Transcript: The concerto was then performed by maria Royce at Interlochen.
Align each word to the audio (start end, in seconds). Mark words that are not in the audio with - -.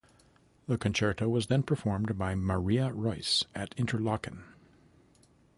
The 0.65 0.79
concerto 0.79 1.29
was 1.29 1.45
then 1.45 1.61
performed 1.61 2.17
by 2.17 2.33
maria 2.33 2.91
Royce 2.91 3.43
at 3.53 3.75
Interlochen. 3.75 4.41